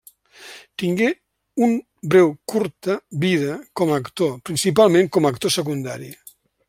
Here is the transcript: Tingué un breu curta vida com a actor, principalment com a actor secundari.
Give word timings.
Tingué 0.83 1.09
un 1.65 1.75
breu 2.15 2.31
curta 2.53 2.95
vida 3.25 3.59
com 3.83 3.93
a 3.93 4.01
actor, 4.05 4.33
principalment 4.51 5.13
com 5.19 5.29
a 5.31 5.35
actor 5.37 5.55
secundari. 5.61 6.11